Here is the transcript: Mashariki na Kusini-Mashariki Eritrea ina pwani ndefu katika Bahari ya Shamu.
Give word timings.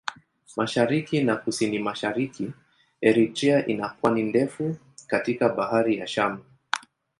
Mashariki 0.57 1.23
na 1.23 1.35
Kusini-Mashariki 1.35 2.47
Eritrea 3.07 3.65
ina 3.65 3.89
pwani 3.89 4.23
ndefu 4.23 4.75
katika 5.07 5.49
Bahari 5.49 5.97
ya 5.97 6.07
Shamu. 6.07 6.43